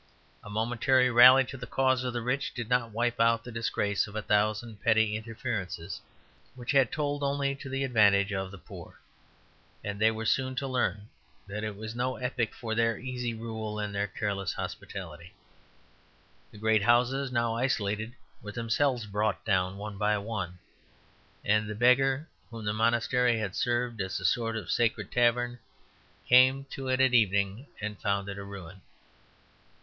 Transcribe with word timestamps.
A 0.43 0.49
momentary 0.49 1.11
rally 1.11 1.43
to 1.43 1.57
the 1.57 1.67
cause 1.67 2.03
of 2.03 2.11
the 2.11 2.23
rich 2.23 2.55
did 2.55 2.67
not 2.67 2.89
wipe 2.89 3.19
out 3.19 3.43
the 3.43 3.51
disgrace 3.51 4.07
of 4.07 4.15
a 4.15 4.21
thousand 4.23 4.81
petty 4.81 5.15
interferences 5.15 6.01
which 6.55 6.71
had 6.71 6.91
told 6.91 7.21
only 7.21 7.53
to 7.57 7.69
the 7.69 7.83
advantage 7.83 8.33
of 8.33 8.49
the 8.49 8.57
poor; 8.57 8.99
and 9.83 9.99
they 10.01 10.09
were 10.09 10.25
soon 10.25 10.55
to 10.55 10.67
learn 10.67 11.07
that 11.45 11.63
it 11.63 11.75
was 11.75 11.93
no 11.95 12.15
epoch 12.15 12.55
for 12.55 12.73
their 12.73 12.97
easy 12.97 13.35
rule 13.35 13.77
and 13.77 13.93
their 13.93 14.07
careless 14.07 14.53
hospitality. 14.53 15.33
The 16.51 16.57
great 16.57 16.81
houses, 16.81 17.31
now 17.31 17.53
isolated, 17.53 18.13
were 18.41 18.53
themselves 18.53 19.05
brought 19.05 19.45
down 19.45 19.77
one 19.77 19.99
by 19.99 20.17
one; 20.17 20.57
and 21.45 21.69
the 21.69 21.75
beggar, 21.75 22.27
whom 22.49 22.65
the 22.65 22.73
monastery 22.73 23.37
had 23.37 23.55
served 23.55 24.01
as 24.01 24.19
a 24.19 24.25
sort 24.25 24.57
of 24.57 24.71
sacred 24.71 25.11
tavern, 25.11 25.59
came 26.27 26.65
to 26.71 26.87
it 26.87 26.99
at 26.99 27.13
evening 27.13 27.67
and 27.79 28.01
found 28.01 28.29
it 28.29 28.39
a 28.39 28.43
ruin. 28.43 28.81